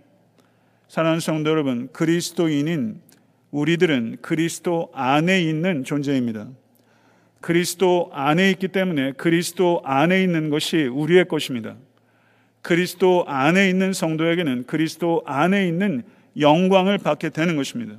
[0.91, 2.99] 사랑하는 성도 여러분, 그리스도인인
[3.51, 6.49] 우리들은 그리스도 안에 있는 존재입니다.
[7.39, 11.77] 그리스도 안에 있기 때문에 그리스도 안에 있는 것이 우리의 것입니다.
[12.61, 16.03] 그리스도 안에 있는 성도에게는 그리스도 안에 있는
[16.37, 17.95] 영광을 받게 되는 것입니다.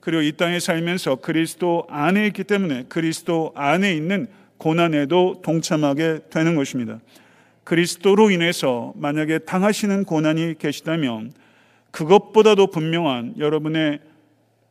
[0.00, 4.26] 그리고 이 땅에 살면서 그리스도 안에 있기 때문에 그리스도 안에 있는
[4.58, 6.98] 고난에도 동참하게 되는 것입니다.
[7.62, 11.43] 그리스도로 인해서 만약에 당하시는 고난이 계시다면
[11.94, 14.00] 그것보다도 분명한 여러분의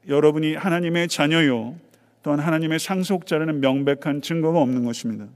[0.10, 1.76] 여러분이 하나님의 자녀요
[2.22, 5.28] 또한 하나님의 상속자라는 명백한 증거가 없는 것입니다.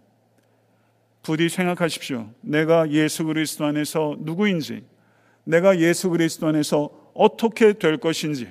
[1.24, 2.30] 부디 생각하십시오.
[2.42, 4.84] 내가 예수 그리스도 안에서 누구인지,
[5.46, 8.50] 내가 예수 그리스도 안에서 어떻게 될 것인지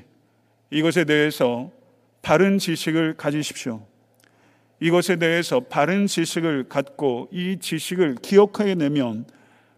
[0.71, 1.71] 이것에 대해서
[2.23, 3.87] 바른 지식을 가지십시오.
[4.81, 9.27] 이것에 대해서 바른 지식을 갖고 이 지식을 기억하게 되면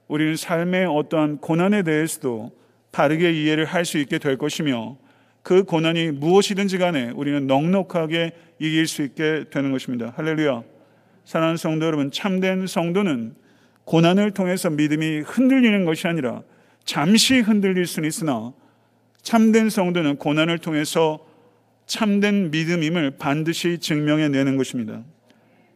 [0.07, 2.57] 우리는 삶의 어떠한 고난에 대해서도
[2.99, 4.97] 바르게 이해를 할 수 있게 될 것이며
[5.45, 10.13] 그 고난이 무엇이든지 간에 우리는 넉넉하게 이길 수 있게 되는 것입니다.
[10.17, 10.65] 할렐루야.
[11.25, 13.37] 사랑하는 성도 여러분, 참된 성도는
[13.85, 16.43] 고난을 통해서 믿음이 흔들리는 것이 아니라
[16.85, 18.53] 잠시 흔들릴 수는 있으나
[19.23, 21.25] 참된 성도는 고난을 통해서
[21.87, 25.05] 참된 믿음임을 반드시 증명해 내는 것입니다.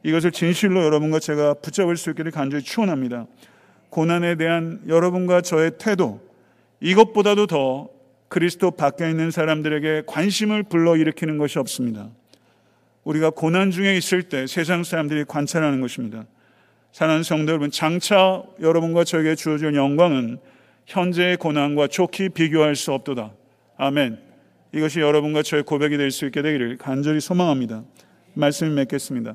[0.02, 3.28] 이것을 진실로 여러분과 제가 붙잡을 수 있기를 간절히 추원합니다.
[3.90, 6.31] 고난에 대한 여러분과 저의 태도,
[6.82, 7.88] 이것보다도 더
[8.28, 12.08] 그리스도 밖에 있는 사람들에게 관심을 불러일으키는 것이 없습니다.
[13.04, 16.24] 우리가 고난 중에 있을 때 세상 사람들이 관찰하는 것입니다.
[16.92, 20.38] 사랑하는 성도 여러분, 장차 여러분과 저에게 주어질 영광은
[20.86, 23.32] 현재의 고난과 좋게 비교할 수 없도다.
[23.76, 24.18] 아멘.
[24.74, 27.84] 이것이 여러분과 저의 고백이 될 수 있게 되기를 간절히 소망합니다.
[28.34, 29.34] 말씀을 맺겠습니다.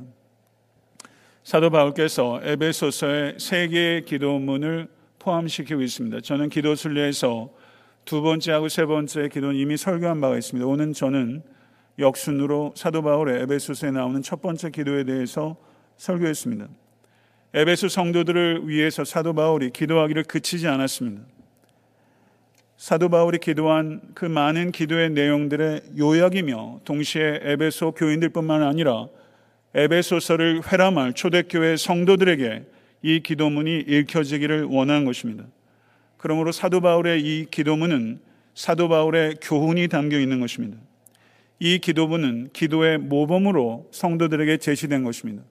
[1.44, 4.97] 사도 바울께서 에베소서의 세 개의 기도문을
[5.28, 6.22] 포함시키고 있습니다.
[6.22, 7.50] 저는 기도 순례에서
[8.06, 10.66] 두 번째하고 세 번째 기도는 이미 설교한 바가 있습니다.
[10.66, 11.44] 오늘 저는
[12.00, 15.58] 역순으로 사도 바울의 에베소서에 나오는 첫 번째 기도에 대해서
[15.98, 16.68] 설교했습니다.
[17.54, 21.24] 에베소 성도들을 위해서 사도 바울이 기도하기를 그치지 않았습니다.
[22.78, 29.08] 사도 바울이 기도한 그 많은 기도의 내용들의 요약이며 동시에 에베소 교인들뿐만 아니라
[29.74, 35.46] 에베소서를 회람할 초대교회 성도들에게 이 기도문이 읽혀지기를 원한 것입니다.
[36.18, 38.20] 그러므로 사도 바울의 이 기도문은
[38.56, 40.78] 사도 바울의 교훈이 담겨 있는 것입니다.
[41.60, 45.44] 이 기도문은 기도의 모범으로 성도들에게 제시된 것입니다.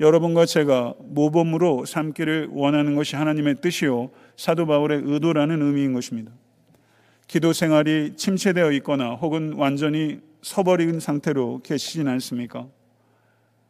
[0.00, 6.32] 여러분과 제가 모범으로 삼기를 원하는 것이 하나님의 뜻이요 사도 바울의 의도라는 의미인 것입니다.
[7.28, 12.66] 기도 생활이 침체되어 있거나 혹은 완전히 서버린 상태로 계시진 않습니까?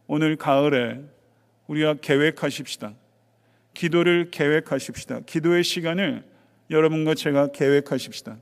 [0.06, 1.00] 오늘 가을에
[1.66, 2.94] 우리가 계획하십시다.
[3.74, 5.20] 기도를 계획하십시다.
[5.26, 6.24] 기도의 시간을
[6.70, 8.36] 여러분과 제가 계획하십시다.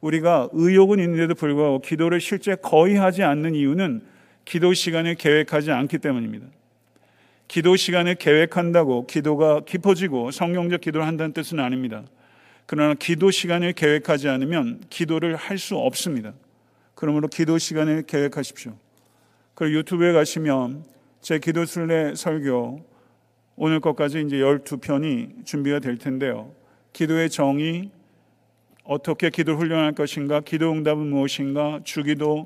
[0.00, 4.02] 우리가 의욕은 있는데도 불구하고 기도를 실제 거의 하지 않는 이유는
[4.44, 6.46] 기도 시간을 계획하지 않기 때문입니다.
[7.46, 12.02] 기도 시간을 계획한다고 기도가 깊어지고 성경적 기도를 한다는 뜻은 아닙니다.
[12.66, 16.32] 그러나 기도 시간을 계획하지 않으면 기도를 할 수 없습니다.
[16.94, 18.72] 그러므로 기도 시간을 계획하십시오.
[19.54, 20.84] 그리고 유튜브에 가시면
[21.20, 22.84] 제 기도 순례 설교
[23.56, 26.52] 오늘 것까지 이제 12편이 준비가 될 텐데요.
[26.92, 27.90] 기도의 정의,
[28.84, 32.44] 어떻게 기도 훈련할 것인가, 기도 응답은 무엇인가, 주기도,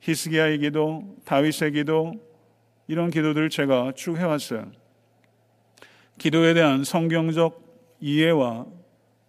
[0.00, 2.14] 히스기야의 기도, 다윗의 기도,
[2.88, 4.66] 이런 기도들을 제가 쭉 해왔어요.
[6.18, 7.62] 기도에 대한 성경적
[8.00, 8.66] 이해와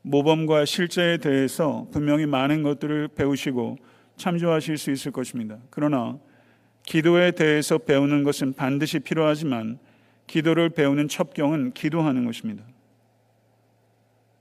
[0.01, 3.77] 모범과 실제에 대해서 분명히 많은 것들을 배우시고
[4.17, 5.57] 참조하실 수 있을 것입니다.
[5.69, 6.17] 그러나
[6.83, 9.77] 기도에 대해서 배우는 것은 반드시 필요하지만
[10.31, 12.63] 기도를 배우는 첩경은 기도하는 것입니다.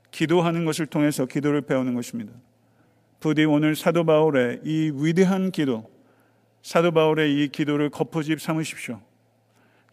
[0.09, 2.31] 기도하는 것을 통해서 기도를 배우는 것입니다.
[3.19, 5.91] 부디 오늘 사도 바울의 이 위대한 기도,
[6.61, 9.01] 사도 바울의 이 기도를 거푸집 삼으십시오.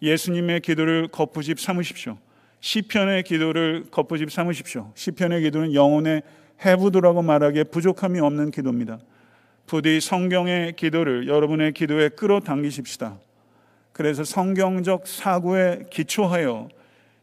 [0.01, 2.17] 예수님의 기도를 거푸집 삼으십시오.
[2.61, 4.93] 시편의 기도를 거푸집 삼으십시오.
[4.95, 6.23] 시편의 기도는 영혼의
[6.65, 9.01] 해부도라고 말하기에 부족함이 없는 기도입니다.
[9.67, 13.19] 부디 성경의 기도를 여러분의 기도에 끌어당기십시다.
[13.99, 16.69] 그래서 성경적 사고에 기초하여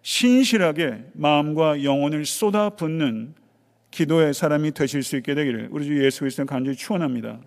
[0.01, 3.33] 신실하게 마음과 영혼을 쏟아붓는
[3.91, 7.39] 기도의 사람이 되실 수 있게 되기를 우리 주 예수 그리스도 간절히 축원합니다.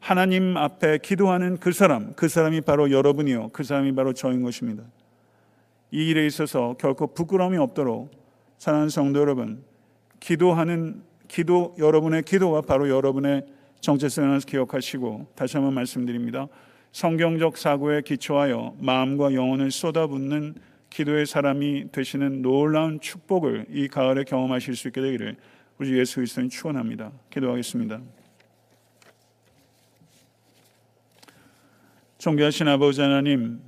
[0.00, 4.82] 하나님 앞에 기도하는 그 사람, 그 사람이 바로 여러분이요, 그 사람이 바로 저인 것입니다.
[5.90, 8.12] 이 일에 있어서 결코 부끄러움이 없도록
[8.56, 9.62] 사랑하는 성도 여러분,
[10.20, 13.44] 기도하는 기도 여러분의 기도가 바로 여러분의
[13.82, 16.48] 정체성을 기억하시고 다시 한번 말씀드립니다.
[16.94, 20.54] 성경적 사고에 기초하여 마음과 영혼을 쏟아붓는
[20.90, 25.34] 기도의 사람이 되시는 놀라운 축복을 이 가을에 경험하실 수 있게 되기를
[25.78, 27.10] 우리 예수 그리스도는 축원합니다.
[27.30, 28.00] 기도하겠습니다.
[32.18, 33.60] 존귀하신 아버지 하나님,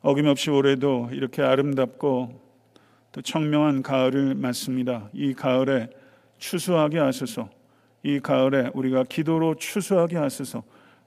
[0.00, 2.40] 어김없이 올해도 이렇게 아름답고
[3.12, 5.10] 또 청명한 가을을 맞습니다.
[5.12, 5.90] 이 가을에
[6.38, 7.50] 추수하게 하소서.
[8.02, 10.62] 이 가을에 우리가 기도로 추수하게 하소서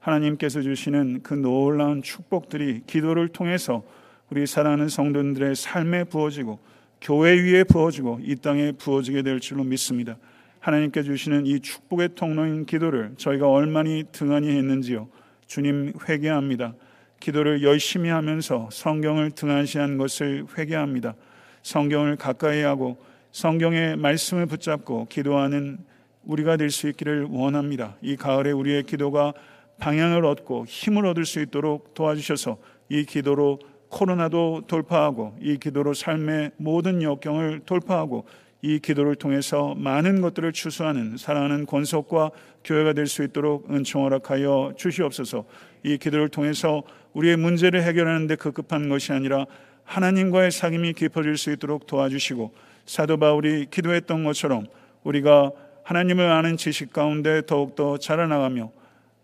[0.05, 3.83] 하나님께서 주시는 그 놀라운 축복들이 기도를 통해서
[4.29, 6.59] 우리 사랑하는 성도들의 삶에 부어지고
[7.01, 10.17] 교회 위에 부어지고 이 땅에 부어지게 될 줄로 믿습니다.
[10.59, 15.07] 하나님께 주시는 이 축복의 통로인 기도를 저희가 얼마나 등한히 했는지요.
[15.47, 16.75] 주님 회개합니다.
[17.19, 21.15] 기도를 열심히 하면서 성경을 등한시한 것을 회개합니다.
[21.63, 22.97] 성경을 가까이 하고
[23.31, 25.79] 성경의 말씀을 붙잡고 기도하는
[26.23, 27.95] 우리가 될 수 있기를 원합니다.
[28.01, 29.33] 이 가을에 우리의 기도가
[29.80, 32.57] 방향을 얻고 힘을 얻을 수 있도록 도와주셔서
[32.89, 33.59] 이 기도로
[33.89, 38.26] 코로나도 돌파하고 이 기도로 삶의 모든 역경을 돌파하고
[38.61, 42.32] 이 기도를 통해서 많은 것들을 추수하는 사랑하는 권속과
[42.63, 45.45] 교회가 될 수 있도록 은총 허락하여 주시옵소서.
[45.84, 46.82] 이 기도를 통해서
[47.13, 49.45] 우리의 문제를 해결하는 데 급급한 것이 아니라
[49.84, 52.53] 하나님과의 사귐이 깊어질 수 있도록 도와주시고
[52.88, 54.65] 사도 바울이 기도했던 것처럼
[55.03, 55.51] 우리가
[55.84, 58.71] 하나님을 아는 지식 가운데 더욱더 자라나가며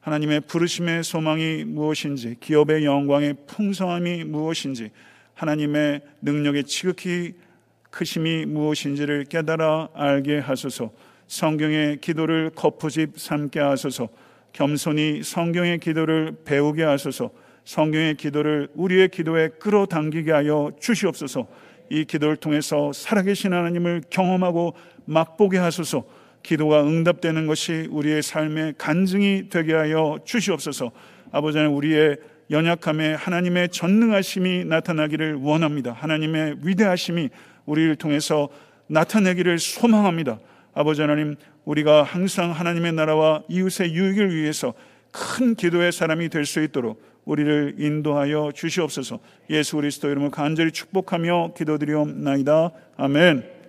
[0.01, 4.89] 하나님의 부르심의 소망이 무엇인지, 기업의 영광의 풍성함이 무엇인지,
[5.35, 7.33] 하나님의 능력의 지극히
[7.91, 10.91] 크심이 무엇인지를 깨달아 알게 하소서.
[11.27, 14.09] 성경의 기도를 거푸집 삼게 하소서.
[14.53, 17.31] 겸손히 성경의 기도를 배우게 하소서.
[17.63, 21.47] 성경의 기도를 우리의 기도에 끌어당기게 하여 주시옵소서.
[21.89, 24.73] 이 기도를 통해서 살아계신 하나님을 경험하고
[25.05, 26.05] 맛보게 하소서.
[26.43, 30.91] 기도가 응답되는 것이 우리의 삶의 간증이 되게 하여 주시옵소서.
[31.31, 32.17] 아버지 는 우리의
[32.49, 35.93] 연약함에 하나님의 전능하심이 나타나기를 원합니다.
[35.93, 37.29] 하나님의 위대하심이
[37.65, 38.49] 우리를 통해서
[38.87, 40.39] 나타내기를 소망합니다.
[40.73, 44.73] 아버지 하나님, 우리가 항상 하나님의 나라와 이웃의 유익을 위해서
[45.11, 49.19] 큰 기도의 사람이 될 수 있도록 우리를 인도하여 주시옵소서.
[49.49, 52.71] 예수 그리스도 이름을 간절히 축복하며 기도드리옵나이다.
[52.97, 53.60] 아멘.